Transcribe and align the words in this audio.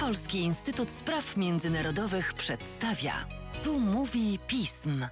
Polski 0.00 0.38
Instytut 0.38 0.90
Spraw 0.90 1.36
Międzynarodowych 1.36 2.34
przedstawia. 2.34 3.12
Tu 3.64 3.80
mówi 3.80 4.38
pism. 4.46 5.06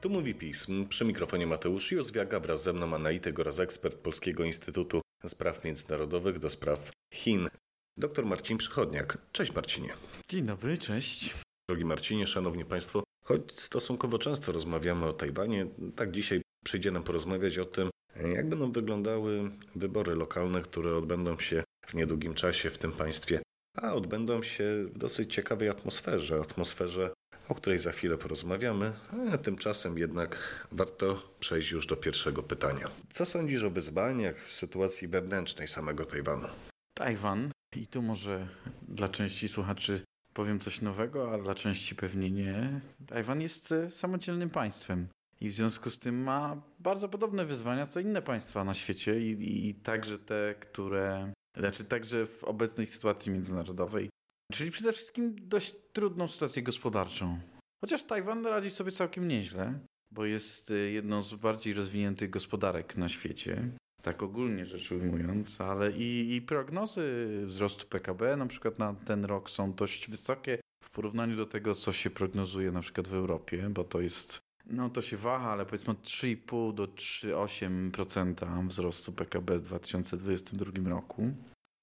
Tu 0.00 0.10
mówi 0.10 0.34
pism. 0.34 0.88
Przy 0.88 1.04
mikrofonie 1.04 1.46
Mateusz 1.46 1.92
Józwiaga 1.92 2.40
wraz 2.40 2.62
ze 2.62 2.72
mną 2.72 2.94
analityk 2.94 3.38
oraz 3.38 3.58
ekspert 3.58 3.96
Polskiego 3.96 4.44
Instytutu 4.44 5.00
Spraw 5.26 5.64
Międzynarodowych 5.64 6.38
do 6.38 6.50
spraw 6.50 6.90
Chin. 7.14 7.48
Dr 7.96 8.26
Marcin 8.26 8.58
Przychodniak. 8.58 9.18
Cześć 9.32 9.54
Marcinie. 9.54 9.88
Dzień 10.28 10.46
dobry, 10.46 10.78
cześć. 10.78 11.34
Drogi 11.68 11.84
Marcinie, 11.84 12.26
szanowni 12.26 12.64
państwo, 12.64 13.02
choć 13.24 13.60
stosunkowo 13.60 14.18
często 14.18 14.52
rozmawiamy 14.52 15.06
o 15.06 15.12
Tajwanie, 15.12 15.66
tak 15.96 16.10
dzisiaj 16.10 16.42
przyjdzie 16.64 16.90
nam 16.90 17.02
porozmawiać 17.02 17.58
o 17.58 17.64
tym, 17.64 17.90
jak 18.34 18.48
będą 18.48 18.72
wyglądały 18.72 19.50
wybory 19.76 20.14
lokalne, 20.14 20.62
które 20.62 20.96
odbędą 20.96 21.38
się 21.38 21.62
w 21.86 21.94
niedługim 21.94 22.34
czasie 22.34 22.70
w 22.70 22.78
tym 22.78 22.92
państwie, 22.92 23.40
a 23.76 23.94
odbędą 23.94 24.42
się 24.42 24.84
w 24.84 24.98
dosyć 24.98 25.34
ciekawej 25.34 25.68
atmosferze, 25.68 26.40
atmosferze, 26.40 27.10
o 27.48 27.54
której 27.54 27.78
za 27.78 27.92
chwilę 27.92 28.18
porozmawiamy, 28.18 28.92
a 29.32 29.38
tymczasem 29.38 29.98
jednak 29.98 30.38
warto 30.72 31.32
przejść 31.40 31.70
już 31.70 31.86
do 31.86 31.96
pierwszego 31.96 32.42
pytania. 32.42 32.88
Co 33.10 33.26
sądzisz 33.26 33.62
o 33.62 33.70
wyzwaniach 33.70 34.44
w 34.44 34.52
sytuacji 34.52 35.08
wewnętrznej 35.08 35.68
samego 35.68 36.04
Tajwanu? 36.04 36.48
Tajwan, 36.94 37.50
i 37.76 37.86
tu 37.86 38.02
może 38.02 38.48
dla 38.88 39.08
części 39.08 39.48
słuchaczy 39.48 40.00
powiem 40.34 40.60
coś 40.60 40.80
nowego, 40.80 41.34
a 41.34 41.38
dla 41.38 41.54
części 41.54 41.94
pewnie 41.94 42.30
nie. 42.30 42.80
Tajwan 43.06 43.40
jest 43.40 43.72
e, 43.72 43.90
samodzielnym 43.90 44.50
państwem. 44.50 45.08
I 45.40 45.48
w 45.48 45.52
związku 45.52 45.90
z 45.90 45.98
tym 45.98 46.22
ma 46.22 46.62
bardzo 46.78 47.08
podobne 47.08 47.44
wyzwania 47.44 47.86
co 47.86 48.00
inne 48.00 48.22
państwa 48.22 48.64
na 48.64 48.74
świecie 48.74 49.20
i, 49.20 49.30
i, 49.30 49.68
i 49.68 49.74
także 49.74 50.18
te, 50.18 50.54
które, 50.60 51.32
znaczy 51.58 51.84
także 51.84 52.26
w 52.26 52.44
obecnej 52.44 52.86
sytuacji 52.86 53.32
międzynarodowej, 53.32 54.10
czyli 54.52 54.70
przede 54.70 54.92
wszystkim 54.92 55.36
dość 55.48 55.74
trudną 55.92 56.28
sytuację 56.28 56.62
gospodarczą. 56.62 57.40
Chociaż 57.80 58.02
Tajwan 58.02 58.46
radzi 58.46 58.70
sobie 58.70 58.92
całkiem 58.92 59.28
nieźle, 59.28 59.78
bo 60.10 60.24
jest 60.24 60.70
y, 60.70 60.90
jedną 60.90 61.22
z 61.22 61.34
bardziej 61.34 61.74
rozwiniętych 61.74 62.30
gospodarek 62.30 62.96
na 62.96 63.08
świecie, 63.08 63.70
tak 64.02 64.22
ogólnie 64.22 64.66
rzecz 64.66 64.92
ujmując, 64.92 65.60
ale 65.60 65.92
i, 65.92 66.36
i 66.36 66.42
prognozy 66.42 67.26
wzrostu 67.46 67.86
PKB 67.86 68.36
na 68.36 68.46
przykład 68.46 68.78
na 68.78 68.94
ten 68.94 69.24
rok 69.24 69.50
są 69.50 69.72
dość 69.72 70.10
wysokie 70.10 70.60
w 70.84 70.90
porównaniu 70.90 71.36
do 71.36 71.46
tego, 71.46 71.74
co 71.74 71.92
się 71.92 72.10
prognozuje 72.10 72.72
na 72.72 72.80
przykład 72.80 73.08
w 73.08 73.14
Europie, 73.14 73.68
bo 73.70 73.84
to 73.84 74.00
jest 74.00 74.40
no 74.68 74.90
to 74.90 75.02
się 75.02 75.16
waha, 75.16 75.50
ale 75.50 75.66
powiedzmy 75.66 75.92
od 75.92 76.02
3,5 76.02 76.74
do 76.74 76.86
3,8% 76.86 78.68
wzrostu 78.68 79.12
PKB 79.12 79.58
w 79.58 79.62
2022 79.62 80.90
roku. 80.90 81.32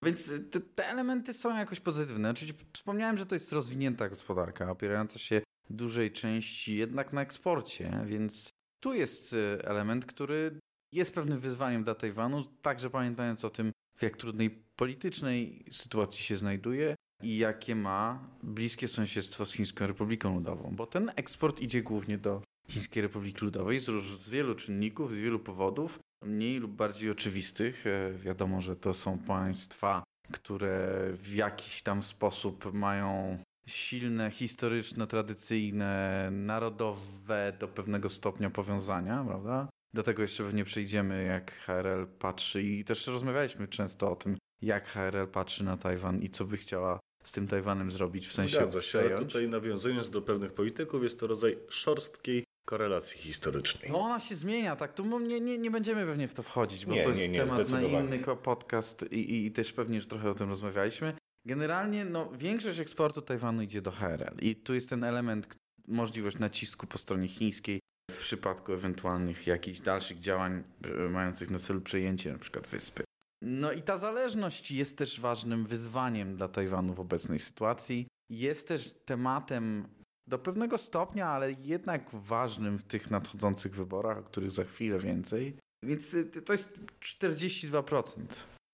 Więc 0.03 0.31
te, 0.51 0.59
te, 0.59 0.89
elementy 0.89 1.33
są 1.33 1.57
jakoś 1.57 1.79
pozytywne. 1.79 2.33
Czyli 2.33 2.53
wspomniałem, 2.73 3.17
że 3.17 3.25
to 3.25 3.35
jest 3.35 3.51
rozwinięta 3.51 4.09
gospodarka, 4.09 4.71
opierająca 4.71 5.19
się 5.19 5.41
dużej 5.69 6.11
części 6.11 6.77
jednak 6.77 7.13
na 7.13 7.21
eksporcie, 7.21 8.03
więc 8.05 8.49
tu 8.79 8.93
jest 8.93 9.33
e, 9.33 9.67
element, 9.67 10.05
który 10.05 10.59
jest 10.93 11.15
pewnym 11.15 11.39
wyzwaniem 11.39 11.83
dla 11.83 11.95
Tajwanu, 11.95 12.43
także 12.61 12.89
pamiętając 12.89 13.45
o 13.45 13.49
tym, 13.49 13.71
w 13.97 14.03
jak 14.03 14.17
trudnej 14.17 14.49
politycznej 14.75 15.65
sytuacji 15.71 16.23
się 16.23 16.35
znajduje 16.35 16.95
i 17.23 17.37
jakie 17.37 17.75
ma 17.75 18.29
bliskie 18.43 18.87
sąsiedztwo 18.87 19.45
z 19.45 19.53
Chińską 19.53 19.87
Republiką 19.87 20.35
Ludową, 20.35 20.75
bo 20.75 20.87
ten 20.87 21.11
eksport 21.15 21.59
idzie 21.61 21.81
głównie 21.81 22.17
do 22.17 22.41
Chińskiej 22.69 23.01
Republiki 23.03 23.45
Ludowej 23.45 23.79
z, 23.79 23.85
z 24.19 24.29
wielu 24.29 24.55
czynników, 24.55 25.11
z 25.11 25.13
wielu 25.13 25.39
powodów, 25.39 25.99
mniej 26.23 26.59
lub 26.59 26.71
bardziej 26.71 27.11
oczywistych. 27.11 27.87
E, 27.87 28.13
wiadomo, 28.13 28.61
że 28.61 28.75
to 28.75 28.93
są 28.93 29.19
państwa, 29.19 30.03
które 30.31 30.89
w 31.13 31.33
jakiś 31.33 31.81
tam 31.81 32.03
sposób 32.03 32.73
mają 32.73 33.37
silne, 33.67 34.31
historyczne, 34.31 35.07
tradycyjne, 35.07 36.29
narodowe 36.31 37.57
do 37.59 37.67
pewnego 37.67 38.09
stopnia 38.09 38.49
powiązania, 38.49 39.23
prawda? 39.27 39.69
Do 39.93 40.03
tego 40.03 40.21
jeszcze 40.21 40.43
pewnie 40.43 40.63
przejdziemy, 40.63 41.23
jak 41.23 41.51
HRL 41.51 42.07
patrzy 42.19 42.63
i 42.63 42.85
też 42.85 43.07
rozmawialiśmy 43.07 43.67
często 43.67 44.11
o 44.11 44.15
tym, 44.15 44.37
jak 44.61 44.87
HRL 44.87 45.27
patrzy 45.27 45.63
na 45.63 45.77
Tajwan 45.77 46.19
i 46.19 46.29
co 46.29 46.45
by 46.45 46.57
chciała 46.57 46.99
z 47.23 47.31
tym 47.31 47.47
Tajwanem 47.47 47.91
zrobić, 47.91 48.27
w 48.27 48.33
sensie 48.33 48.57
Zgadza 48.57 48.81
się, 48.81 48.99
ale 48.99 49.19
tutaj 49.19 49.49
nawiązując 49.49 50.09
do 50.09 50.21
pewnych 50.21 50.53
polityków, 50.53 51.03
jest 51.03 51.19
to 51.19 51.27
rodzaj 51.27 51.57
szorstkiej 51.69 52.44
korelacji 52.65 53.19
historycznej. 53.19 53.91
No 53.91 53.99
ona 53.99 54.19
się 54.19 54.35
zmienia, 54.35 54.75
tak. 54.75 54.93
Tu 54.93 55.19
nie, 55.19 55.41
nie, 55.41 55.57
nie 55.57 55.71
będziemy 55.71 56.05
pewnie 56.05 56.27
w 56.27 56.33
to 56.33 56.43
wchodzić, 56.43 56.85
bo 56.85 56.93
nie, 56.93 57.03
to 57.03 57.09
jest 57.09 57.21
nie, 57.21 57.29
nie, 57.29 57.45
temat 57.45 57.69
na 57.69 57.81
inny 57.81 58.19
podcast 58.19 59.11
i, 59.11 59.45
i 59.45 59.51
też 59.51 59.73
pewnie 59.73 59.95
już 59.95 60.07
trochę 60.07 60.29
o 60.29 60.33
tym 60.33 60.49
rozmawialiśmy. 60.49 61.13
Generalnie 61.45 62.05
no, 62.05 62.31
większość 62.31 62.79
eksportu 62.79 63.21
Tajwanu 63.21 63.61
idzie 63.61 63.81
do 63.81 63.91
HRL 63.91 64.37
i 64.41 64.55
tu 64.55 64.73
jest 64.73 64.89
ten 64.89 65.03
element, 65.03 65.47
możliwość 65.87 66.39
nacisku 66.39 66.87
po 66.87 66.97
stronie 66.97 67.27
chińskiej 67.27 67.79
w 68.11 68.17
przypadku 68.17 68.73
ewentualnych 68.73 69.47
jakichś 69.47 69.79
dalszych 69.79 70.19
działań 70.19 70.63
e, 70.85 71.09
mających 71.09 71.49
na 71.49 71.59
celu 71.59 71.81
przejęcie 71.81 72.31
na 72.31 72.37
przykład 72.37 72.67
wyspy. 72.67 73.03
No 73.41 73.71
i 73.71 73.81
ta 73.81 73.97
zależność 73.97 74.71
jest 74.71 74.97
też 74.97 75.19
ważnym 75.19 75.65
wyzwaniem 75.65 76.35
dla 76.35 76.47
Tajwanu 76.47 76.93
w 76.93 76.99
obecnej 76.99 77.39
sytuacji. 77.39 78.07
Jest 78.29 78.67
też 78.67 78.95
tematem 79.05 79.87
do 80.27 80.39
pewnego 80.39 80.77
stopnia, 80.77 81.27
ale 81.27 81.51
jednak 81.51 82.09
ważnym 82.13 82.77
w 82.77 82.83
tych 82.83 83.11
nadchodzących 83.11 83.75
wyborach, 83.75 84.17
o 84.17 84.23
których 84.23 84.51
za 84.51 84.63
chwilę 84.63 84.99
więcej. 84.99 85.57
Więc 85.83 86.13
y, 86.13 86.25
to 86.25 86.53
jest 86.53 86.79
42% 86.99 88.25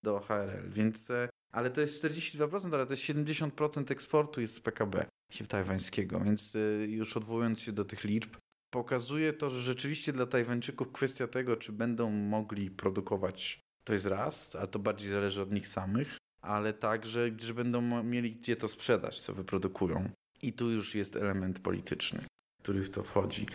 do 0.04 0.20
HRL, 0.20 0.70
więc 0.70 1.10
y, 1.10 1.30
ale 1.52 1.70
to 1.70 1.82
jest 1.82 2.04
42%, 2.04 2.74
ale 2.74 2.86
to 2.86 2.94
jest 2.94 3.04
70% 3.04 3.92
eksportu 3.92 4.42
jest 4.42 4.54
z 4.54 4.60
PKB 4.60 5.06
tajwańskiego, 5.48 6.20
więc 6.20 6.56
y, 6.56 6.88
już 6.90 7.18
odwołując 7.18 7.60
się 7.60 7.72
do 7.72 7.86
tych 7.86 8.04
liczb, 8.04 8.36
pokazuje 8.74 9.34
to, 9.34 9.50
że 9.50 9.62
rzeczywiście 9.62 10.14
dla 10.14 10.26
Tajwańczyków 10.26 10.92
kwestia 10.92 11.28
tego, 11.28 11.58
czy 11.58 11.72
będą 11.72 12.10
mogli 12.12 12.72
produkować, 12.72 13.60
to 13.84 13.94
jest 13.94 14.06
raz, 14.06 14.56
a 14.56 14.68
to 14.68 14.80
bardziej 14.80 15.12
zależy 15.12 15.42
od 15.42 15.52
nich 15.52 15.68
samych, 15.68 16.18
ale 16.42 16.74
także, 16.74 17.32
że 17.38 17.54
będą 17.54 18.04
mieli 18.04 18.32
gdzie 18.32 18.56
to 18.56 18.68
sprzedać, 18.68 19.20
co 19.20 19.34
wyprodukują. 19.34 20.10
I 20.44 20.54
tu 20.54 20.70
już 20.70 20.96
jest 20.96 21.16
element 21.16 21.60
polityczny, 21.60 22.26
który 22.64 22.84
w 22.84 22.90
to 22.90 23.04
wchodzi. 23.04 23.46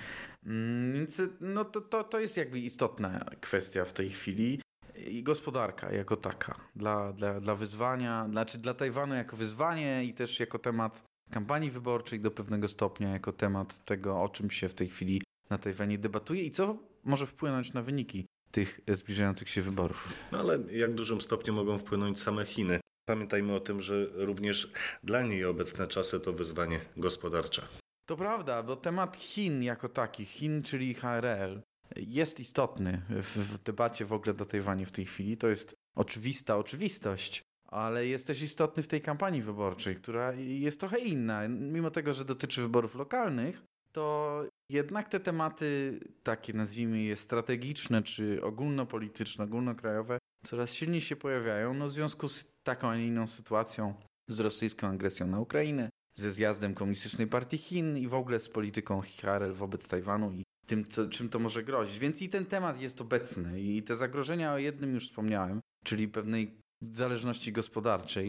Mm, 0.46 0.92
więc 0.92 1.22
no 1.40 1.64
to, 1.64 1.80
to, 1.80 2.04
to 2.04 2.20
jest 2.20 2.36
jakby 2.36 2.60
istotna 2.60 3.30
kwestia 3.40 3.84
w 3.84 3.92
tej 3.92 4.10
chwili. 4.10 4.60
I 5.06 5.22
gospodarka 5.22 5.92
jako 5.92 6.16
taka, 6.16 6.60
dla, 6.76 7.12
dla, 7.12 7.40
dla 7.40 7.54
wyzwania, 7.54 8.28
znaczy 8.30 8.58
dla 8.58 8.74
Tajwanu 8.74 9.14
jako 9.14 9.36
wyzwanie 9.36 10.04
i 10.04 10.14
też 10.14 10.40
jako 10.40 10.58
temat 10.58 11.02
kampanii 11.30 11.70
wyborczej 11.70 12.20
do 12.20 12.30
pewnego 12.30 12.68
stopnia, 12.68 13.12
jako 13.12 13.32
temat 13.32 13.84
tego, 13.84 14.22
o 14.22 14.28
czym 14.28 14.50
się 14.50 14.68
w 14.68 14.74
tej 14.74 14.88
chwili 14.88 15.22
na 15.50 15.58
Tajwanie 15.58 15.98
debatuje 15.98 16.42
i 16.42 16.50
co 16.50 16.78
może 17.04 17.26
wpłynąć 17.26 17.72
na 17.72 17.82
wyniki 17.82 18.26
tych 18.50 18.80
zbliżających 18.88 19.48
się 19.48 19.62
wyborów. 19.62 20.12
No 20.32 20.38
ale 20.38 20.58
jak 20.70 20.94
dużym 20.94 21.20
stopniu 21.20 21.54
mogą 21.54 21.78
wpłynąć 21.78 22.20
same 22.20 22.46
Chiny? 22.46 22.80
Pamiętajmy 23.08 23.54
o 23.54 23.60
tym, 23.60 23.80
że 23.80 24.06
również 24.14 24.70
dla 25.02 25.22
niej 25.22 25.44
obecne 25.44 25.86
czasy 25.86 26.20
to 26.20 26.32
wyzwanie 26.32 26.80
gospodarcze. 26.96 27.62
To 28.06 28.16
prawda, 28.16 28.62
bo 28.62 28.76
temat 28.76 29.16
Chin 29.16 29.62
jako 29.62 29.88
taki, 29.88 30.24
Chin 30.24 30.62
czyli 30.62 30.94
HRL, 30.94 31.62
jest 31.96 32.40
istotny 32.40 33.02
w, 33.10 33.36
w 33.36 33.62
debacie 33.62 34.04
w 34.04 34.12
ogóle 34.12 34.34
do 34.34 34.46
Tajwanie 34.46 34.86
w 34.86 34.92
tej 34.92 35.04
chwili. 35.04 35.36
To 35.36 35.48
jest 35.48 35.74
oczywista 35.96 36.56
oczywistość, 36.56 37.42
ale 37.68 38.06
jest 38.06 38.26
też 38.26 38.42
istotny 38.42 38.82
w 38.82 38.88
tej 38.88 39.00
kampanii 39.00 39.42
wyborczej, 39.42 39.96
która 39.96 40.32
jest 40.32 40.80
trochę 40.80 40.98
inna. 40.98 41.48
Mimo 41.48 41.90
tego, 41.90 42.14
że 42.14 42.24
dotyczy 42.24 42.60
wyborów 42.60 42.94
lokalnych, 42.94 43.62
to 43.92 44.44
jednak 44.70 45.08
te 45.08 45.20
tematy 45.20 46.00
takie, 46.22 46.52
nazwijmy 46.52 47.02
je 47.02 47.16
strategiczne, 47.16 48.02
czy 48.02 48.42
ogólnopolityczne, 48.42 49.44
ogólnokrajowe, 49.44 50.18
coraz 50.44 50.74
silniej 50.74 51.00
się 51.00 51.16
pojawiają 51.16 51.74
no, 51.74 51.86
w 51.86 51.92
związku 51.92 52.28
z 52.28 52.55
taką, 52.66 52.88
a 52.88 52.96
nie 52.96 53.06
inną 53.06 53.26
sytuacją, 53.26 53.94
z 54.28 54.40
rosyjską 54.40 54.88
agresją 54.88 55.26
na 55.26 55.40
Ukrainę, 55.40 55.90
ze 56.14 56.30
zjazdem 56.30 56.74
Komunistycznej 56.74 57.26
Partii 57.26 57.58
Chin 57.58 57.96
i 57.96 58.08
w 58.08 58.14
ogóle 58.14 58.40
z 58.40 58.48
polityką 58.48 59.02
Harel 59.22 59.52
wobec 59.52 59.88
Tajwanu 59.88 60.32
i 60.32 60.42
tym, 60.66 60.88
co, 60.90 61.08
czym 61.08 61.28
to 61.28 61.38
może 61.38 61.62
grozić. 61.62 61.98
Więc 61.98 62.22
i 62.22 62.28
ten 62.28 62.46
temat 62.46 62.80
jest 62.80 63.00
obecny 63.00 63.60
i 63.60 63.82
te 63.82 63.94
zagrożenia 63.94 64.52
o 64.52 64.58
jednym 64.58 64.94
już 64.94 65.04
wspomniałem, 65.08 65.60
czyli 65.84 66.08
pewnej 66.08 66.60
zależności 66.80 67.52
gospodarczej 67.52 68.28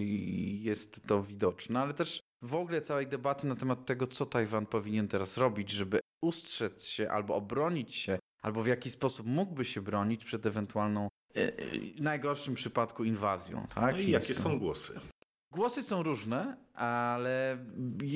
jest 0.63 1.07
to 1.07 1.24
widoczne, 1.24 1.80
ale 1.80 1.94
też 1.94 2.19
w 2.42 2.56
ogóle 2.56 2.81
całej 2.81 3.07
debaty 3.07 3.48
na 3.48 3.56
temat 3.56 3.86
tego, 3.86 4.07
co 4.07 4.25
Tajwan 4.25 4.66
powinien 4.66 5.07
teraz 5.07 5.38
robić, 5.38 5.69
żeby 5.69 6.00
ustrzec 6.24 6.86
się 6.86 7.10
albo 7.10 7.36
obronić 7.36 7.95
się, 7.95 8.19
albo 8.42 8.63
w 8.63 8.68
jaki 8.68 8.89
sposób 8.89 9.28
mógłby 9.28 9.66
się 9.66 9.81
bronić 9.81 10.25
przed 10.25 10.45
ewentualną, 10.45 11.07
w 11.38 11.39
e, 11.39 11.44
e, 11.44 12.01
najgorszym 12.01 12.56
przypadku, 12.56 13.04
inwazją. 13.04 13.68
Tak? 13.75 13.95
No 13.95 14.01
i 14.01 14.12
jakie 14.12 14.36
są 14.36 14.60
głosy? 14.60 15.00
Głosy 15.51 15.84
są 15.84 16.04
różne, 16.04 16.57
ale 16.74 17.57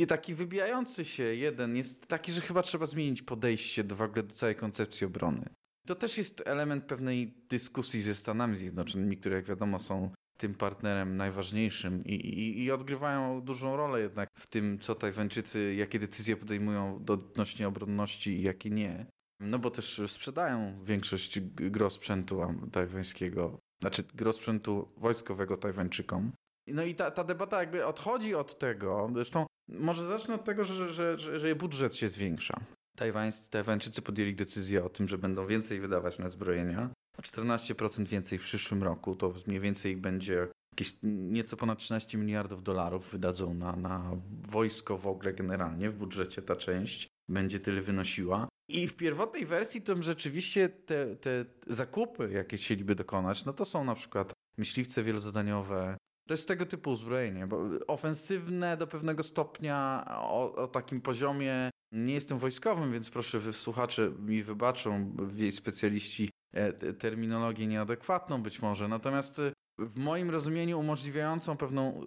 taki 0.07 0.33
wybijający 0.35 1.05
się 1.05 1.23
jeden 1.23 1.75
jest 1.75 2.07
taki, 2.07 2.31
że 2.31 2.41
chyba 2.41 2.61
trzeba 2.61 2.85
zmienić 2.85 3.21
podejście 3.21 3.83
do, 3.83 3.95
w 3.95 4.01
ogóle 4.01 4.23
do 4.23 4.33
całej 4.33 4.55
koncepcji 4.55 5.07
obrony. 5.07 5.45
To 5.87 5.95
też 5.95 6.17
jest 6.17 6.43
element 6.45 6.83
pewnej 6.83 7.33
dyskusji 7.49 8.01
ze 8.01 8.15
Stanami 8.15 8.57
Zjednoczonymi, 8.57 9.17
które 9.17 9.35
jak 9.35 9.45
wiadomo 9.45 9.79
są 9.79 10.11
tym 10.37 10.53
partnerem 10.53 11.17
najważniejszym 11.17 12.05
i, 12.05 12.13
i, 12.13 12.63
i, 12.63 12.71
odgrywają 12.71 13.41
dużą 13.41 13.77
rolę 13.77 14.01
jednak 14.01 14.29
w 14.37 14.47
tym, 14.47 14.79
co 14.79 14.95
Tajwańczycy, 14.95 15.75
jakie 15.75 15.99
decyzje 15.99 16.37
podejmują 16.37 17.03
odnośnie 17.09 17.67
obronności 17.67 18.31
i 18.31 18.41
jakie 18.41 18.69
nie. 18.69 19.05
No 19.41 19.59
bo 19.59 19.71
też 19.71 20.01
sprzedają 20.07 20.83
większość 20.83 21.39
gro 21.39 21.89
sprzętu 21.89 22.41
tajwańskiego, 22.71 23.59
znaczy 23.81 24.03
gro 24.13 24.33
sprzętu 24.33 24.91
wojskowego 24.97 25.57
Tajwańczykom. 25.57 26.31
No 26.67 26.83
i 26.83 26.95
ta, 26.95 27.11
ta 27.11 27.23
debata 27.23 27.59
jakby 27.59 27.85
odchodzi 27.85 28.35
od 28.35 28.59
tego, 28.59 29.09
zresztą 29.13 29.45
może 29.69 30.05
zacznę 30.05 30.35
od 30.35 30.43
tego, 30.43 30.63
że, 30.63 30.89
że, 30.89 31.17
że, 31.17 31.39
że 31.39 31.55
budżet 31.55 31.95
się 31.95 32.07
zwiększa. 32.07 32.53
Tajwańscy, 32.97 33.49
Tajwańczycy 33.49 34.01
podjęli 34.01 34.35
decyzję 34.35 34.83
o 34.83 34.89
tym, 34.89 35.07
że 35.07 35.17
będą 35.17 35.47
więcej 35.47 35.79
wydawać 35.79 36.19
na 36.19 36.29
zbrojenia. 36.29 36.89
O 37.17 37.21
14% 37.21 38.07
więcej 38.07 38.39
w 38.39 38.41
przyszłym 38.41 38.83
roku. 38.83 39.15
To 39.15 39.33
mniej 39.47 39.59
więcej 39.59 39.97
będzie 39.97 40.47
jakieś 40.73 40.97
nieco 41.03 41.57
ponad 41.57 41.79
13 41.79 42.17
miliardów 42.17 42.63
dolarów 42.63 43.11
wydadzą 43.11 43.53
na, 43.53 43.75
na 43.75 44.11
wojsko 44.49 44.97
w 44.97 45.07
ogóle 45.07 45.33
generalnie 45.33 45.89
w 45.89 45.97
budżecie 45.97 46.41
ta 46.41 46.55
część 46.55 47.07
będzie 47.29 47.59
tyle 47.59 47.81
wynosiła. 47.81 48.47
I 48.71 48.87
w 48.87 48.95
pierwotnej 48.95 49.45
wersji 49.45 49.81
to 49.81 50.03
rzeczywiście 50.03 50.69
te, 50.69 51.15
te 51.15 51.45
zakupy, 51.67 52.29
jakie 52.33 52.57
chcieliby 52.57 52.95
dokonać, 52.95 53.45
no 53.45 53.53
to 53.53 53.65
są 53.65 53.83
na 53.83 53.95
przykład 53.95 54.33
myśliwce 54.57 55.03
wielozadaniowe, 55.03 55.97
to 56.27 56.33
jest 56.33 56.47
tego 56.47 56.65
typu 56.65 56.91
uzbrojenie, 56.91 57.47
bo 57.47 57.59
ofensywne 57.87 58.77
do 58.77 58.87
pewnego 58.87 59.23
stopnia 59.23 60.05
o, 60.07 60.55
o, 60.55 60.67
takim 60.67 61.01
poziomie. 61.01 61.69
Nie 61.91 62.13
jestem 62.13 62.37
wojskowym, 62.37 62.91
więc 62.91 63.09
proszę, 63.09 63.53
słuchacze 63.53 64.11
mi 64.19 64.43
wybaczą, 64.43 65.15
jej 65.35 65.51
specjaliści 65.51 66.29
e, 66.53 66.93
terminologię 66.93 67.67
nieadekwatną 67.67 68.43
być 68.43 68.61
może. 68.61 68.87
Natomiast 68.87 69.39
e, 69.39 69.51
w 69.79 69.97
moim 69.97 70.29
rozumieniu 70.29 70.79
umożliwiającą 70.79 71.57
pewną 71.57 72.03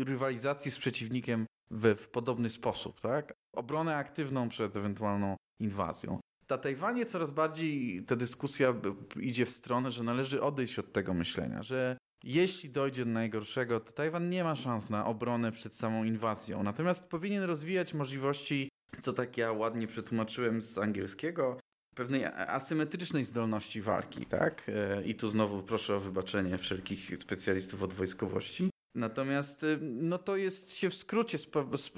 e, 0.00 0.04
rywalizację 0.04 0.70
z 0.70 0.78
przeciwnikiem 0.78 1.46
w, 1.70 1.94
w 1.94 2.08
podobny 2.08 2.50
sposób, 2.50 3.00
tak? 3.00 3.32
Obronę 3.54 3.96
aktywną 3.96 4.48
przed 4.48 4.76
ewentualną 4.76 5.36
inwazją. 5.60 6.20
Na 6.50 6.58
Tajwanie 6.58 7.06
coraz 7.06 7.30
bardziej 7.30 8.04
ta 8.04 8.16
dyskusja 8.16 8.74
idzie 9.20 9.46
w 9.46 9.50
stronę, 9.50 9.90
że 9.90 10.02
należy 10.02 10.42
odejść 10.42 10.78
od 10.78 10.92
tego 10.92 11.14
myślenia, 11.14 11.62
że 11.62 11.96
jeśli 12.24 12.70
dojdzie 12.70 13.04
do 13.04 13.10
najgorszego, 13.10 13.80
to 13.80 13.92
Tajwan 13.92 14.28
nie 14.28 14.44
ma 14.44 14.54
szans 14.54 14.90
na 14.90 15.06
obronę 15.06 15.52
przed 15.52 15.74
samą 15.74 16.04
inwazją. 16.04 16.62
Natomiast 16.62 17.04
powinien 17.04 17.42
rozwijać 17.42 17.94
możliwości, 17.94 18.68
co 19.00 19.12
tak 19.12 19.36
ja 19.36 19.52
ładnie 19.52 19.86
przetłumaczyłem 19.86 20.62
z 20.62 20.78
angielskiego, 20.78 21.58
pewnej 21.94 22.24
asymetrycznej 22.24 23.24
zdolności 23.24 23.82
walki, 23.82 24.26
tak? 24.26 24.62
E, 24.68 25.02
I 25.02 25.14
tu 25.14 25.28
znowu 25.28 25.62
proszę 25.62 25.96
o 25.96 26.00
wybaczenie 26.00 26.58
wszelkich 26.58 27.18
specjalistów 27.18 27.82
od 27.82 27.92
wojskowości. 27.92 28.70
Natomiast 28.94 29.64
e, 29.64 29.78
no 29.82 30.18
to 30.18 30.36
jest 30.36 30.76
się 30.76 30.90
w 30.90 30.94
skrócie 30.94 31.38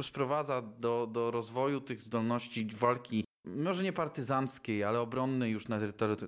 sprowadza 0.03 0.63
do, 0.63 1.09
do 1.13 1.31
rozwoju 1.31 1.81
tych 1.81 2.03
zdolności 2.03 2.69
walki, 2.77 3.25
może 3.57 3.83
nie 3.83 3.93
partyzanckiej, 3.93 4.85
ale 4.85 5.01
obronnej 5.01 5.53
już 5.53 5.69
na 5.69 5.79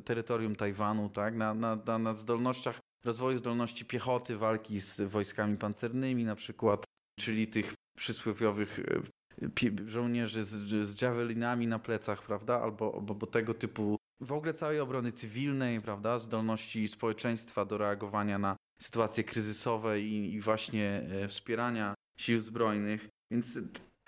terytorium 0.05 0.57
Tajwanu, 0.57 1.09
tak? 1.09 1.35
Na, 1.35 1.55
na, 1.55 1.77
na, 1.87 1.99
na 1.99 2.15
zdolnościach 2.15 2.79
rozwoju 3.05 3.39
zdolności 3.39 3.85
piechoty, 3.85 4.37
walki 4.37 4.81
z 4.81 5.01
wojskami 5.01 5.57
pancernymi 5.57 6.25
na 6.25 6.37
przykład, 6.37 6.85
czyli 7.19 7.47
tych 7.47 7.75
przysłowiowych 7.97 8.79
e, 8.79 9.87
żołnierzy 9.87 10.45
z, 10.45 10.89
z 10.89 11.03
javelinami 11.03 11.67
na 11.67 11.79
plecach, 11.79 12.23
prawda, 12.23 12.61
albo, 12.61 12.95
albo 12.95 13.27
tego 13.27 13.55
typu 13.55 13.97
w 14.21 14.33
ogóle 14.33 14.55
całej 14.55 14.81
obrony 14.81 15.13
cywilnej, 15.13 15.81
prawda, 15.81 16.19
zdolności 16.19 16.89
społeczeństwa 16.89 17.65
do 17.65 17.79
reagowania 17.79 18.39
na 18.39 18.57
sytuacje 18.83 19.25
kryzysowe 19.25 20.01
i, 20.01 20.35
i 20.35 20.41
właśnie 20.41 21.03
e, 21.11 21.29
wspierania 21.29 21.95
sił 22.19 22.41
zbrojnych. 22.41 23.09
Więc 23.31 23.59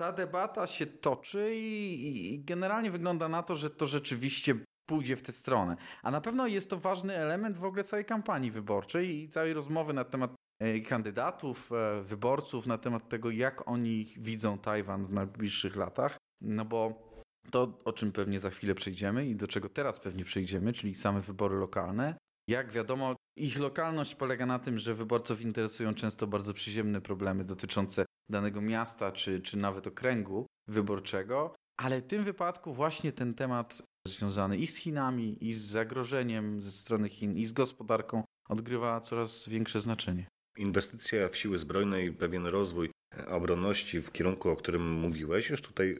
ta 0.02 0.12
debata 0.12 0.66
się 0.66 0.86
toczy 0.86 1.54
i, 1.54 2.34
i, 2.34 2.44
generalnie 2.44 2.90
wygląda 2.90 3.28
na 3.28 3.42
to, 3.42 3.56
że 3.56 3.70
to 3.70 3.86
rzeczywiście 3.86 4.54
pójdzie 4.86 5.16
w 5.16 5.22
tę 5.22 5.32
stronę. 5.32 5.76
A 6.02 6.10
na 6.10 6.20
pewno 6.20 6.46
jest 6.46 6.70
to 6.70 6.76
ważny 6.76 7.16
element 7.16 7.56
w 7.56 7.64
ogóle 7.64 7.84
całej 7.84 8.04
kampanii 8.04 8.50
wyborczej 8.50 9.16
i 9.16 9.28
całej 9.28 9.52
rozmowy 9.52 9.92
na 9.92 10.04
temat 10.04 10.34
e, 10.60 10.80
kandydatów, 10.80 11.72
e, 11.72 12.02
wyborców, 12.02 12.66
na 12.66 12.78
temat 12.78 13.08
tego, 13.08 13.30
jak 13.30 13.68
oni 13.68 14.14
widzą 14.16 14.58
Tajwan 14.58 15.06
w 15.06 15.12
najbliższych 15.12 15.76
latach. 15.76 16.16
No 16.40 16.64
bo 16.64 17.08
to, 17.50 17.80
o 17.84 17.92
czym 17.92 18.12
pewnie 18.12 18.40
za 18.40 18.50
chwilę 18.50 18.74
przejdziemy 18.74 19.26
i 19.26 19.36
do 19.36 19.46
czego 19.46 19.68
teraz 19.68 20.00
pewnie 20.00 20.24
przejdziemy, 20.24 20.72
czyli 20.72 20.94
same 20.94 21.20
wybory 21.20 21.56
lokalne. 21.56 22.16
Jak 22.48 22.72
wiadomo, 22.72 23.16
ich 23.36 23.58
lokalność 23.58 24.14
polega 24.14 24.46
na 24.46 24.58
tym, 24.58 24.78
że 24.78 24.94
wyborców 24.94 25.40
interesują 25.40 25.94
często 25.94 26.26
bardzo 26.26 26.54
przyziemne 26.54 27.00
problemy 27.00 27.44
dotyczące 27.44 28.04
danego 28.30 28.60
miasta 28.60 29.12
czy, 29.12 29.40
czy 29.40 29.58
nawet 29.58 29.86
okręgu 29.86 30.46
wyborczego, 30.68 31.54
ale 31.76 32.00
w 32.00 32.06
tym 32.06 32.24
wypadku 32.24 32.72
właśnie 32.72 33.12
ten 33.12 33.34
temat 33.34 33.82
związany 34.08 34.56
i 34.56 34.66
z 34.66 34.76
Chinami, 34.76 35.48
i 35.48 35.54
z 35.54 35.64
zagrożeniem 35.64 36.62
ze 36.62 36.72
strony 36.72 37.08
Chin, 37.08 37.36
i 37.36 37.46
z 37.46 37.52
gospodarką 37.52 38.24
odgrywa 38.48 39.00
coraz 39.00 39.48
większe 39.48 39.80
znaczenie. 39.80 40.26
Inwestycja 40.56 41.28
w 41.28 41.36
siły 41.36 41.58
zbrojne 41.58 42.04
i 42.04 42.12
pewien 42.12 42.46
rozwój 42.46 42.90
obronności 43.28 44.00
w 44.00 44.12
kierunku, 44.12 44.48
o 44.48 44.56
którym 44.56 44.92
mówiłeś, 44.92 45.50
już 45.50 45.62
tutaj 45.62 45.98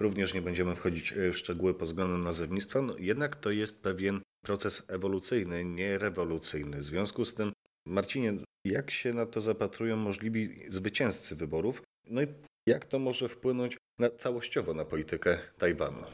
również 0.00 0.34
nie 0.34 0.42
będziemy 0.42 0.74
wchodzić 0.74 1.14
w 1.32 1.36
szczegóły 1.36 1.74
pod 1.74 1.88
względem 1.88 2.22
nazewnictwa, 2.22 2.82
no 2.82 2.94
jednak 2.98 3.36
to 3.36 3.50
jest 3.50 3.82
pewien 3.82 4.20
proces 4.44 4.82
ewolucyjny, 4.88 5.64
nie 5.64 5.98
rewolucyjny. 5.98 6.76
W 6.76 6.82
związku 6.82 7.24
z 7.24 7.34
tym, 7.34 7.52
Marcinie, 7.86 8.34
jak 8.64 8.90
się 8.90 9.12
na 9.12 9.26
to 9.26 9.40
zapatrują 9.40 9.96
możliwi 9.96 10.64
zwycięzcy 10.68 11.36
wyborów? 11.36 11.82
No 12.10 12.22
i 12.22 12.26
jak 12.66 12.86
to 12.86 12.98
może 12.98 13.28
wpłynąć 13.28 13.76
na, 13.98 14.10
całościowo 14.10 14.74
na 14.74 14.84
politykę 14.84 15.38
Tajwanu? 15.58 16.04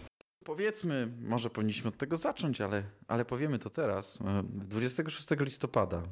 Powiedzmy, 0.45 1.13
może 1.21 1.51
powinniśmy 1.51 1.89
od 1.89 1.97
tego 1.97 2.17
zacząć, 2.17 2.61
ale, 2.61 2.83
ale 3.09 3.25
powiemy 3.25 3.59
to 3.59 3.71
teraz. 3.71 4.19
26 4.43 5.27
listopada 5.41 6.03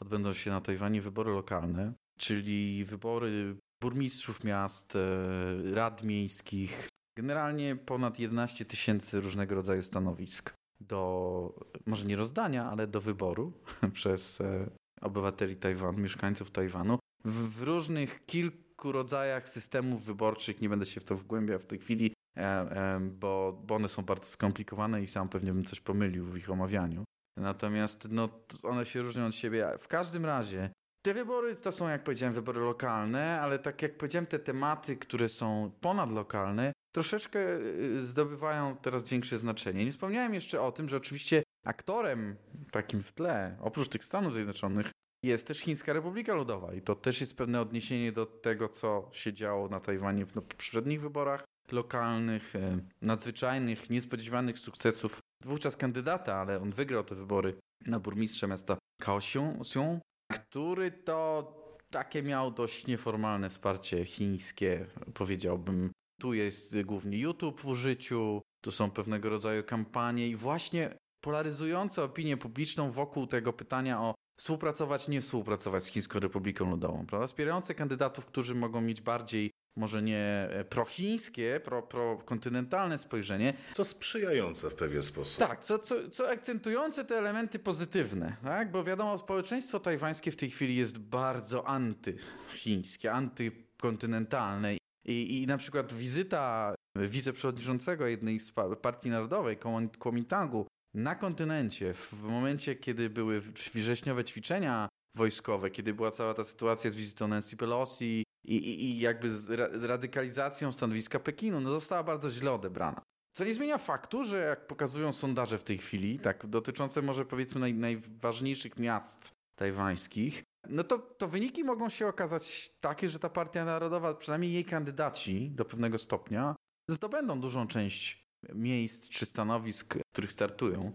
odbędą 0.00 0.32
się 0.32 0.50
na 0.50 0.60
Tajwanie 0.60 1.00
wybory 1.00 1.32
lokalne, 1.32 1.92
czyli 2.18 2.84
wybory 2.84 3.56
burmistrzów 3.82 4.44
miast, 4.44 4.96
e, 4.96 5.74
rad 5.74 6.04
miejskich, 6.04 6.88
generalnie 7.18 7.76
ponad 7.76 8.18
11 8.18 8.64
tysięcy 8.64 9.20
różnego 9.20 9.54
rodzaju 9.54 9.82
stanowisk 9.82 10.52
do, 10.80 11.66
może 11.86 12.06
nie 12.06 12.16
rozdania, 12.16 12.70
ale 12.70 12.86
do 12.86 13.00
wyboru 13.00 13.52
przez 13.92 14.40
e, 14.40 14.70
obywateli 15.00 15.56
Tajwanu, 15.56 15.98
mieszkańców 15.98 16.50
Tajwanu 16.50 16.98
w, 17.24 17.62
różnych 17.62 18.26
kilku 18.26 18.92
rodzajach 18.92 19.48
systemów 19.48 20.04
wyborczych. 20.04 20.60
Nie 20.60 20.68
będę 20.68 20.86
się 20.86 21.00
w 21.00 21.04
to 21.04 21.16
wgłębiał 21.16 21.58
w 21.58 21.66
tej 21.66 21.78
chwili, 21.78 22.14
E, 22.38 22.40
e, 22.40 23.00
bo, 23.00 23.60
bo 23.66 23.74
one 23.74 23.88
są 23.88 24.02
bardzo 24.02 24.26
skomplikowane 24.26 25.02
i 25.02 25.06
sam 25.06 25.28
pewnie 25.28 25.52
bym 25.52 25.64
coś 25.64 25.80
pomylił 25.80 26.24
w 26.24 26.36
ich 26.36 26.50
omawianiu. 26.50 27.04
Natomiast 27.36 28.08
no, 28.10 28.28
one 28.62 28.84
się 28.84 29.02
różnią 29.02 29.26
od 29.26 29.34
siebie. 29.34 29.70
W 29.78 29.88
każdym 29.88 30.26
razie 30.26 30.70
te 31.02 31.14
wybory 31.14 31.54
to 31.54 31.72
są, 31.72 31.88
jak 31.88 32.04
powiedziałem, 32.04 32.34
wybory 32.34 32.60
lokalne, 32.60 33.40
ale 33.40 33.58
tak 33.58 33.82
jak 33.82 33.96
powiedziałem, 33.96 34.26
te 34.26 34.38
tematy, 34.38 34.96
które 34.96 35.28
są 35.28 35.70
ponadlokalne, 35.80 36.72
troszeczkę 36.92 37.58
y, 37.58 38.06
zdobywają 38.06 38.76
teraz 38.76 39.08
większe 39.08 39.38
znaczenie. 39.38 39.84
Nie 39.84 39.92
wspomniałem 39.92 40.34
jeszcze 40.34 40.60
o 40.60 40.72
tym, 40.72 40.88
że 40.88 40.96
oczywiście 40.96 41.42
aktorem 41.64 42.36
takim 42.82 43.02
w 43.02 43.12
tle, 43.12 43.56
oprócz 43.60 43.88
tych 43.88 44.04
Stanów 44.04 44.34
Zjednoczonych, 44.34 44.90
jest 45.22 45.46
też 45.46 45.58
Chińska 45.58 45.92
Republika 45.92 46.34
Ludowa 46.34 46.74
i 46.74 46.82
to 46.82 46.94
też 46.94 47.20
jest 47.20 47.36
pewne 47.36 47.60
odniesienie 47.60 48.12
do 48.12 48.26
tego, 48.26 48.68
co 48.68 49.08
się 49.12 49.32
działo 49.32 49.68
na 49.68 49.80
Tajwanie 49.80 50.26
w 50.26 50.32
poprzednich 50.32 51.00
wyborach 51.00 51.44
lokalnych, 51.72 52.56
e, 52.56 52.78
nadzwyczajnych, 53.02 53.90
niespodziewanych 53.90 54.58
sukcesów 54.58 55.18
wówczas 55.44 55.76
kandydata, 55.76 56.36
ale 56.36 56.60
on 56.60 56.70
wygrał 56.70 57.04
te 57.04 57.14
wybory 57.14 57.54
na 57.86 58.00
burmistrza 58.00 58.46
miasta 58.46 58.78
Kaohsiung, 59.00 60.00
który 60.32 60.90
to 60.90 61.54
takie 61.90 62.22
miał 62.22 62.50
dość 62.50 62.86
nieformalne 62.86 63.50
wsparcie 63.50 64.04
chińskie, 64.04 64.86
powiedziałbym. 65.14 65.90
Tu 66.20 66.34
jest 66.34 66.82
głównie 66.82 67.18
YouTube 67.18 67.60
w 67.60 67.66
użyciu, 67.66 68.42
tu 68.60 68.70
są 68.72 68.90
pewnego 68.90 69.28
rodzaju 69.28 69.64
kampanie 69.64 70.28
i 70.28 70.36
właśnie 70.36 70.98
polaryzujące 71.20 72.02
opinię 72.02 72.36
publiczną 72.36 72.90
wokół 72.90 73.26
tego 73.26 73.52
pytania 73.52 74.00
o 74.00 74.14
współpracować, 74.38 75.08
nie 75.08 75.20
współpracować 75.20 75.84
z 75.84 75.86
Chińską 75.86 76.20
Republiką 76.20 76.70
Ludową, 76.70 77.06
prawda? 77.06 77.26
Wspierające 77.26 77.74
kandydatów, 77.74 78.26
którzy 78.26 78.54
mogą 78.54 78.80
mieć 78.80 79.00
bardziej 79.00 79.50
może 79.78 80.02
nie 80.02 80.48
e, 80.50 80.64
prochińskie, 80.64 81.60
pro, 81.64 81.82
prokontynentalne 81.82 82.98
spojrzenie. 82.98 83.54
Co 83.72 83.84
sprzyjające 83.84 84.70
w 84.70 84.74
pewien 84.74 85.02
sposób. 85.02 85.38
Tak, 85.38 85.64
co, 85.64 85.78
co, 85.78 86.10
co 86.10 86.30
akcentujące 86.30 87.04
te 87.04 87.18
elementy 87.18 87.58
pozytywne, 87.58 88.36
tak? 88.44 88.70
bo 88.70 88.84
wiadomo, 88.84 89.18
społeczeństwo 89.18 89.80
tajwańskie 89.80 90.32
w 90.32 90.36
tej 90.36 90.50
chwili 90.50 90.76
jest 90.76 90.98
bardzo 90.98 91.66
antychińskie, 91.66 93.12
antykontynentalne 93.12 94.74
i, 95.04 95.42
i 95.42 95.46
na 95.46 95.58
przykład 95.58 95.92
wizyta 95.92 96.74
wiceprzewodniczącego 96.96 98.06
jednej 98.06 98.40
z 98.40 98.52
partii 98.82 99.10
narodowej, 99.10 99.58
Kuomintangu, 99.98 100.66
na 100.98 101.14
kontynencie, 101.14 101.94
w 101.94 102.22
momencie, 102.22 102.76
kiedy 102.76 103.10
były 103.10 103.40
wrześniowe 103.40 104.24
ćwiczenia 104.24 104.88
wojskowe, 105.16 105.70
kiedy 105.70 105.94
była 105.94 106.10
cała 106.10 106.34
ta 106.34 106.44
sytuacja 106.44 106.90
z 106.90 106.94
wizytą 106.94 107.28
Nancy 107.28 107.56
Pelosi 107.56 108.24
i, 108.44 108.56
i, 108.56 108.84
i 108.84 108.98
jakby 108.98 109.30
z, 109.30 109.50
ra, 109.50 109.78
z 109.78 109.84
radykalizacją 109.84 110.72
stanowiska 110.72 111.20
Pekinu, 111.20 111.60
no 111.60 111.70
została 111.70 112.02
bardzo 112.02 112.30
źle 112.30 112.52
odebrana. 112.52 113.02
Co 113.36 113.44
nie 113.44 113.54
zmienia 113.54 113.78
faktu, 113.78 114.24
że 114.24 114.38
jak 114.38 114.66
pokazują 114.66 115.12
sondaże 115.12 115.58
w 115.58 115.64
tej 115.64 115.78
chwili, 115.78 116.18
tak 116.18 116.46
dotyczące 116.46 117.02
może 117.02 117.24
powiedzmy 117.24 117.60
naj, 117.60 117.74
najważniejszych 117.74 118.78
miast 118.78 119.32
tajwańskich, 119.58 120.42
no 120.68 120.84
to, 120.84 120.98
to 120.98 121.28
wyniki 121.28 121.64
mogą 121.64 121.88
się 121.88 122.06
okazać 122.06 122.70
takie, 122.80 123.08
że 123.08 123.18
ta 123.18 123.28
partia 123.28 123.64
narodowa, 123.64 124.14
przynajmniej 124.14 124.52
jej 124.52 124.64
kandydaci 124.64 125.50
do 125.50 125.64
pewnego 125.64 125.98
stopnia, 125.98 126.56
zdobędą 126.90 127.40
dużą 127.40 127.66
część 127.66 128.27
miejsc 128.54 129.08
czy 129.08 129.26
stanowisk, 129.26 129.98
których 130.12 130.32
startują. 130.32 130.92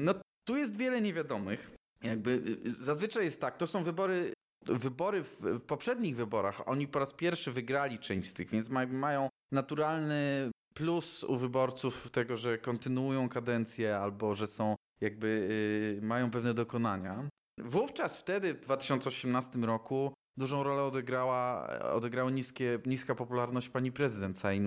No 0.00 0.14
tu 0.44 0.56
jest 0.56 0.76
wiele 0.76 1.00
niewiadomych. 1.00 1.70
Jakby 2.02 2.30
y, 2.66 2.72
zazwyczaj 2.72 3.24
jest 3.24 3.40
tak, 3.40 3.56
to 3.56 3.66
są 3.66 3.84
wybory 3.84 4.32
wybory 4.66 5.22
w, 5.22 5.40
w, 5.40 5.60
poprzednich 5.60 6.16
wyborach, 6.16 6.68
oni 6.68 6.88
po 6.88 6.98
raz 6.98 7.12
pierwszy 7.12 7.52
wygrali 7.52 7.98
część 7.98 8.28
z 8.28 8.34
tych, 8.34 8.50
więc 8.50 8.68
ma, 8.70 8.86
mają 8.86 9.28
naturalny 9.52 10.50
plus 10.74 11.24
u 11.24 11.36
wyborców 11.36 12.10
tego, 12.10 12.36
że 12.36 12.58
kontynuują 12.58 13.28
kadencję 13.28 13.98
albo 13.98 14.34
że 14.34 14.46
są 14.46 14.74
jakby 15.00 15.48
yy, 16.00 16.06
mają 16.06 16.30
pewne 16.30 16.54
dokonania. 16.54 17.28
Wówczas 17.58 18.20
wtedy, 18.20 18.54
w 18.54 18.60
2018 18.60 19.58
roku, 19.58 20.12
dużą 20.36 20.62
rolę 20.62 20.82
odegrała, 20.82 21.68
odegrała 21.92 22.30
niskie, 22.30 22.78
niska 22.86 23.14
popularność 23.14 23.68
pani 23.68 23.92
prezydent 23.92 24.36
Tsai. 24.36 24.60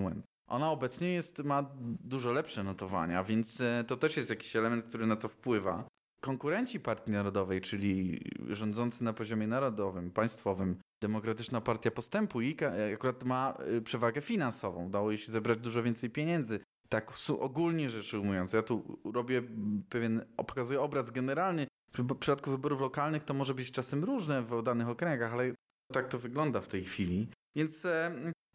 Ona 0.50 0.72
obecnie 0.72 1.14
jest, 1.14 1.44
ma 1.44 1.66
dużo 2.04 2.32
lepsze 2.32 2.64
notowania, 2.64 3.24
więc 3.24 3.62
e, 3.62 3.84
to 3.88 3.98
też 3.98 4.18
jest 4.18 4.30
jakiś 4.30 4.56
element, 4.56 4.86
który 4.86 5.08
na 5.08 5.16
to 5.16 5.28
wpływa. 5.28 5.88
Konkurenci 6.22 6.80
Partii 6.80 7.12
Narodowej, 7.12 7.62
czyli 7.62 8.22
rządzący 8.48 9.04
na 9.04 9.14
poziomie 9.14 9.48
narodowym, 9.48 10.12
państwowym, 10.12 10.76
Demokratyczna 11.02 11.62
Partia 11.62 11.92
Postępu 11.92 12.42
i 12.42 12.58
e, 12.62 12.94
akurat 12.94 13.24
ma 13.24 13.54
e, 13.78 13.82
przewagę 13.82 14.22
finansową. 14.22 14.86
Udało 14.86 15.12
jej 15.12 15.18
się 15.18 15.32
zebrać 15.32 15.60
dużo 15.60 15.84
więcej 15.84 16.10
pieniędzy. 16.10 16.60
Tak 16.90 17.14
ogólnie 17.40 17.90
rzecz 17.90 18.14
ujmując, 18.14 18.54
ja 18.54 18.64
tu 18.64 19.00
robię 19.14 19.42
pewien, 19.90 20.26
pokazuję 20.48 20.82
obraz 20.82 21.12
generalny. 21.12 21.68
W 21.94 22.16
przypadku 22.16 22.52
wyborów 22.52 22.82
lokalnych 22.82 23.24
to 23.24 23.34
może 23.34 23.54
być 23.54 23.72
czasem 23.72 24.04
różne 24.04 24.42
w 24.42 24.64
danych 24.64 24.90
okręgach, 24.90 25.34
ale 25.34 25.54
tak 25.94 26.08
to 26.08 26.20
wygląda 26.20 26.62
w 26.62 26.68
tej 26.68 26.84
chwili. 26.84 27.28
Więc 27.56 27.88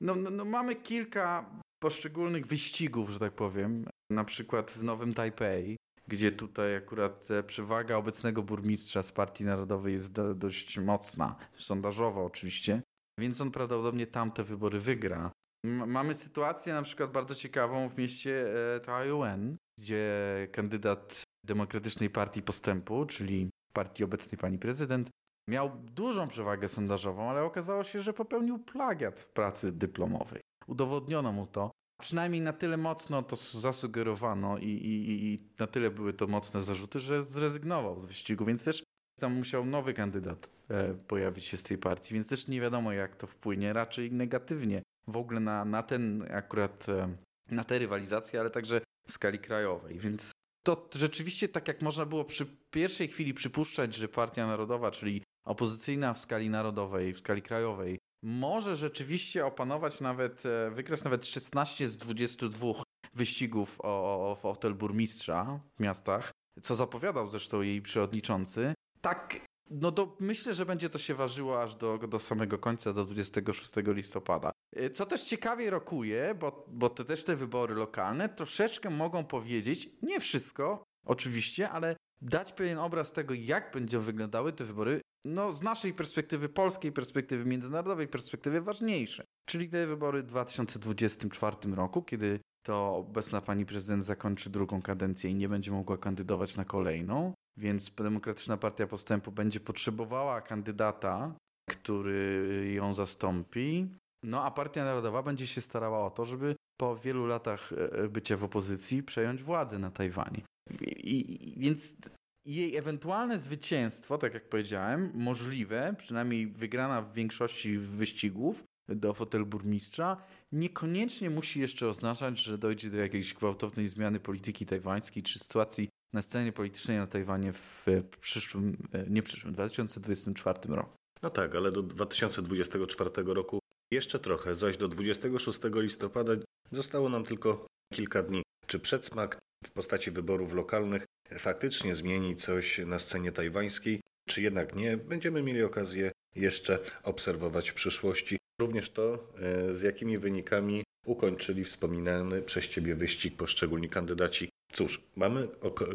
no, 0.00 0.14
no, 0.14 0.30
no 0.30 0.44
mamy 0.44 0.74
kilka 0.74 1.50
poszczególnych 1.84 2.46
wyścigów, 2.46 3.10
że 3.10 3.18
tak 3.18 3.32
powiem. 3.32 3.84
Na 4.10 4.24
przykład 4.24 4.70
w 4.70 4.82
Nowym 4.82 5.14
Tajpej, 5.14 5.76
gdzie 6.08 6.32
tutaj 6.32 6.76
akurat 6.76 7.30
e, 7.30 7.42
przewaga 7.42 7.96
obecnego 7.96 8.42
burmistrza 8.42 9.02
z 9.02 9.12
Partii 9.12 9.44
Narodowej 9.44 9.92
jest 9.92 10.12
do, 10.12 10.34
dość 10.34 10.78
mocna, 10.78 11.36
sondażowo 11.56 12.24
oczywiście, 12.24 12.82
więc 13.20 13.40
on 13.40 13.50
prawdopodobnie 13.50 14.06
tamte 14.06 14.44
wybory 14.44 14.80
wygra. 14.80 15.30
M 15.64 15.90
mamy 15.90 16.14
sytuację 16.14 16.72
na 16.72 16.82
przykład 16.82 17.12
bardzo 17.12 17.34
ciekawą 17.34 17.88
w 17.88 17.98
mieście 17.98 18.46
e, 18.76 18.80
Taiyuan, 18.80 19.56
gdzie 19.78 20.08
kandydat 20.52 21.22
Demokratycznej 21.46 22.10
Partii 22.10 22.42
Postępu, 22.42 23.06
czyli 23.06 23.50
partii 23.72 24.04
obecnej 24.04 24.38
pani 24.38 24.58
prezydent, 24.58 25.10
miał 25.50 25.70
dużą 25.76 26.28
przewagę 26.28 26.68
sondażową, 26.68 27.30
ale 27.30 27.42
okazało 27.42 27.84
się, 27.84 28.00
że 28.00 28.12
popełnił 28.12 28.58
plagiat 28.58 29.20
w 29.20 29.28
pracy 29.28 29.72
dyplomowej. 29.72 30.40
Udowodniono 30.66 31.32
mu 31.32 31.46
to. 31.46 31.70
Przynajmniej 32.00 32.40
na 32.40 32.52
tyle 32.52 32.76
mocno 32.76 33.22
to 33.22 33.36
zasugerowano 33.36 34.58
i, 34.58 34.68
i, 34.68 35.24
i 35.24 35.48
na 35.58 35.66
tyle 35.66 35.90
były 35.90 36.12
to 36.12 36.26
mocne 36.26 36.62
zarzuty, 36.62 37.00
że 37.00 37.22
zrezygnował 37.22 38.00
z 38.00 38.06
wyścigu, 38.06 38.44
więc 38.44 38.64
też 38.64 38.82
tam 39.20 39.32
musiał 39.32 39.64
nowy 39.64 39.94
kandydat 39.94 40.50
e, 40.68 40.94
pojawić 40.94 41.44
się 41.44 41.56
z 41.56 41.62
tej 41.62 41.78
partii, 41.78 42.14
więc 42.14 42.28
też 42.28 42.48
nie 42.48 42.60
wiadomo 42.60 42.92
jak 42.92 43.16
to 43.16 43.26
wpłynie, 43.26 43.72
raczej 43.72 44.12
negatywnie 44.12 44.82
w 45.08 45.16
ogóle 45.16 45.40
na, 45.40 45.64
na 45.64 45.82
ten 45.82 46.26
akurat, 46.32 46.88
e, 46.88 47.16
na 47.50 47.64
te 47.64 47.78
rywalizacje, 47.78 48.40
ale 48.40 48.50
także 48.50 48.80
w 49.08 49.12
skali 49.12 49.38
krajowej, 49.38 49.98
więc 49.98 50.32
to 50.64 50.88
rzeczywiście 50.94 51.48
tak 51.48 51.68
jak 51.68 51.82
można 51.82 52.06
było 52.06 52.24
przy 52.24 52.46
pierwszej 52.70 53.08
chwili 53.08 53.34
przypuszczać, 53.34 53.94
że 53.94 54.08
Partia 54.08 54.46
Narodowa, 54.46 54.90
czyli 54.90 55.22
opozycyjna 55.46 56.14
w 56.14 56.18
skali 56.18 56.50
narodowej, 56.50 57.12
w 57.12 57.18
skali 57.18 57.42
krajowej, 57.42 57.98
może 58.24 58.76
rzeczywiście 58.76 59.46
opanować 59.46 60.00
nawet, 60.00 60.46
e, 60.46 60.70
wygrać 60.70 61.04
nawet 61.04 61.26
16 61.26 61.88
z 61.88 61.96
22 61.96 62.72
wyścigów 63.14 63.80
o, 63.80 63.84
o, 63.84 64.30
o 64.30 64.34
hotel 64.34 64.74
burmistrza 64.74 65.60
w 65.76 65.80
miastach, 65.80 66.30
co 66.62 66.74
zapowiadał 66.74 67.28
zresztą 67.28 67.62
jej 67.62 67.82
przewodniczący. 67.82 68.74
Tak, 69.00 69.40
no 69.70 69.92
to 69.92 70.16
myślę, 70.20 70.54
że 70.54 70.66
będzie 70.66 70.90
to 70.90 70.98
się 70.98 71.14
ważyło 71.14 71.62
aż 71.62 71.76
do, 71.76 71.98
do 71.98 72.18
samego 72.18 72.58
końca, 72.58 72.92
do 72.92 73.04
26 73.04 73.72
listopada. 73.86 74.52
E, 74.76 74.90
co 74.90 75.06
też 75.06 75.24
ciekawie 75.24 75.70
rokuje, 75.70 76.34
bo, 76.40 76.66
bo 76.68 76.90
te 76.90 77.04
też 77.04 77.24
te 77.24 77.36
wybory 77.36 77.74
lokalne 77.74 78.28
troszeczkę 78.28 78.90
mogą 78.90 79.24
powiedzieć, 79.24 79.90
nie 80.02 80.20
wszystko 80.20 80.84
oczywiście, 81.06 81.70
ale 81.70 81.96
dać 82.22 82.52
pewien 82.52 82.78
obraz 82.78 83.12
tego, 83.12 83.34
jak 83.34 83.72
będą 83.74 84.00
wyglądały 84.00 84.52
te 84.52 84.64
wybory 84.64 85.00
no, 85.24 85.52
z 85.52 85.62
naszej 85.62 85.94
perspektywy, 85.94 86.48
polskiej 86.48 86.92
perspektywy, 86.92 87.44
międzynarodowej 87.44 88.08
perspektywy 88.08 88.60
ważniejsze. 88.60 89.24
Czyli 89.46 89.68
te 89.68 89.86
wybory 89.86 90.22
w 90.22 90.26
2024 90.26 91.56
roku, 91.74 92.02
kiedy 92.02 92.40
to 92.66 92.96
obecna 92.96 93.40
pani 93.40 93.66
prezydent 93.66 94.04
zakończy 94.04 94.50
drugą 94.50 94.82
kadencję 94.82 95.30
i 95.30 95.34
nie 95.34 95.48
będzie 95.48 95.70
mogła 95.70 95.98
kandydować 95.98 96.56
na 96.56 96.64
kolejną, 96.64 97.32
więc 97.56 97.90
Demokratyczna 97.90 98.56
Partia 98.56 98.86
Postępu 98.86 99.32
będzie 99.32 99.60
potrzebowała 99.60 100.40
kandydata, 100.40 101.34
który 101.70 102.70
ją 102.74 102.94
zastąpi. 102.94 103.88
No 104.22 104.44
a 104.44 104.50
Partia 104.50 104.84
Narodowa 104.84 105.22
będzie 105.22 105.46
się 105.46 105.60
starała 105.60 106.06
o 106.06 106.10
to, 106.10 106.24
żeby 106.24 106.56
po 106.76 106.96
wielu 106.96 107.26
latach 107.26 107.72
e, 107.72 107.92
e, 107.92 108.08
bycia 108.08 108.36
w 108.36 108.44
opozycji 108.44 109.02
przejąć 109.02 109.42
władzę 109.42 109.78
na 109.78 109.90
Tajwanie. 109.90 110.40
I, 110.80 111.48
i, 111.48 111.60
więc 111.60 111.94
jej 112.44 112.76
ewentualne 112.76 113.38
zwycięstwo, 113.38 114.18
tak 114.18 114.34
jak 114.34 114.48
powiedziałem, 114.48 115.10
możliwe, 115.14 115.94
przynajmniej 115.98 116.46
wygrana 116.46 117.02
w 117.02 117.14
większości 117.14 117.78
wyścigów 117.78 118.64
do 118.88 119.14
fotel 119.14 119.44
burmistrza, 119.44 120.16
niekoniecznie 120.52 121.30
musi 121.30 121.60
jeszcze 121.60 121.88
oznaczać, 121.88 122.38
że 122.38 122.58
dojdzie 122.58 122.90
do 122.90 122.96
jakiejś 122.96 123.34
gwałtownej 123.34 123.88
zmiany 123.88 124.20
polityki 124.20 124.66
tajwańskiej 124.66 125.22
czy 125.22 125.38
sytuacji 125.38 125.88
na 126.12 126.22
scenie 126.22 126.52
politycznej 126.52 126.96
na 126.96 127.06
Tajwanie 127.06 127.52
w 127.52 127.86
przyszłym, 128.20 128.76
e, 128.92 129.06
nie 129.10 129.22
przyszłym, 129.22 129.54
2024 129.54 130.74
roku. 130.74 130.96
No 131.22 131.30
tak, 131.30 131.56
ale 131.56 131.72
do 131.72 131.82
2024 131.82 133.34
roku 133.34 133.58
jeszcze 133.90 134.18
trochę, 134.18 134.54
zaś 134.54 134.76
do 134.76 134.88
26 134.88 135.60
listopada 135.74 136.32
zostało 136.70 137.08
nam 137.08 137.24
tylko 137.24 137.66
kilka 137.94 138.22
dni. 138.22 138.42
Czy 138.66 138.78
przedsmak 138.78 139.38
w 139.64 139.70
postaci 139.70 140.10
wyborów 140.10 140.52
lokalnych 140.52 141.04
faktycznie 141.38 141.94
zmieni 141.94 142.36
coś 142.36 142.78
na 142.78 142.98
scenie 142.98 143.32
tajwańskiej, 143.32 144.00
czy 144.28 144.42
jednak 144.42 144.74
nie, 144.74 144.96
będziemy 144.96 145.42
mieli 145.42 145.62
okazję 145.62 146.12
jeszcze 146.34 146.78
obserwować 147.02 147.70
w 147.70 147.74
przyszłości. 147.74 148.36
Również 148.60 148.90
to, 148.90 149.32
e, 149.38 149.74
z 149.74 149.82
jakimi 149.82 150.18
wynikami 150.18 150.84
ukończyli 151.06 151.64
wspominany 151.64 152.42
przez 152.42 152.68
Ciebie 152.68 152.94
wyścig 152.94 153.36
poszczególni 153.36 153.88
kandydaci. 153.88 154.48
Cóż, 154.72 155.00
mamy 155.16 155.48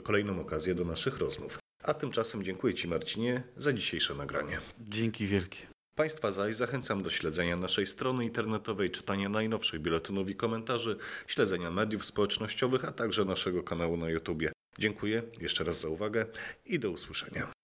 kolejną 0.04 0.40
okazję 0.40 0.76
do 0.76 0.86
naszych 0.86 1.18
rozmów. 1.18 1.60
A 1.84 1.94
tymczasem 1.94 2.44
dziękuję 2.44 2.74
Ci, 2.74 2.88
Marcinie, 2.88 3.44
za 3.58 3.74
dzisiejsze 3.74 4.16
nagranie. 4.16 4.60
Dzięki 4.80 5.28
wielkie. 5.28 5.79
Państwa 6.00 6.32
zaś 6.32 6.56
zachęcam 6.56 7.04
do 7.04 7.10
śledzenia 7.10 7.56
naszej 7.56 7.88
strony 7.88 8.24
internetowej, 8.24 8.92
czytania 8.92 9.30
najnowszych 9.30 9.82
biuletynów 9.82 10.30
i 10.30 10.36
komentarzy, 10.36 10.98
śledzenia 11.28 11.72
mediów 11.72 12.06
społecznościowych, 12.06 12.86
a 12.86 12.92
także 12.92 13.26
naszego 13.26 13.64
kanału 13.64 13.98
na 13.98 14.10
YouTube. 14.10 14.44
Dziękuję 14.78 15.24
jeszcze 15.42 15.64
raz 15.64 15.80
za 15.80 15.88
uwagę 15.88 16.26
i 16.66 16.80
do 16.80 16.92
usłyszenia. 16.92 17.59